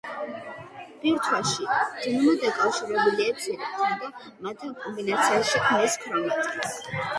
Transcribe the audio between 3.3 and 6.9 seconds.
ცილებთან და მათთან კომბინაციაში ქმნის ქრომატინს.